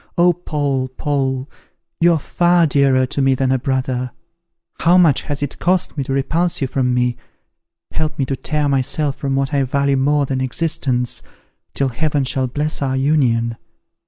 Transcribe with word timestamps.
Oh, 0.17 0.33
Paul, 0.33 0.87
Paul! 0.87 1.47
you 1.99 2.13
are 2.13 2.19
far 2.19 2.65
dearer 2.65 3.05
to 3.05 3.21
me 3.21 3.35
than 3.35 3.51
a 3.51 3.59
brother! 3.59 4.09
How 4.79 4.97
much 4.97 5.21
has 5.21 5.43
it 5.43 5.59
cost 5.59 5.95
me 5.95 6.03
to 6.05 6.11
repulse 6.11 6.59
you 6.59 6.65
from 6.65 6.91
me! 6.91 7.17
Help 7.91 8.17
me 8.17 8.25
to 8.25 8.35
tear 8.35 8.67
myself 8.67 9.15
from 9.17 9.35
what 9.35 9.53
I 9.53 9.61
value 9.61 9.97
more 9.97 10.25
than 10.25 10.41
existence, 10.41 11.21
till 11.75 11.89
Heaven 11.89 12.23
shall 12.23 12.47
bless 12.47 12.81
our 12.81 12.95
union. 12.97 13.57